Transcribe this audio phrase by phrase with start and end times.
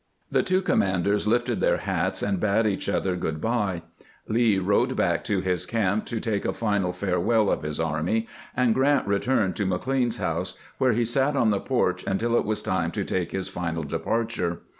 [0.31, 3.83] The two commanders lifted their hats and bade each other good by.
[4.27, 8.73] Lee rode back to his camp to take a final farewell of his army, and
[8.73, 12.89] Grant returned to McLean's house, where he sat on the porch until it was time
[12.93, 14.61] to take his final departure.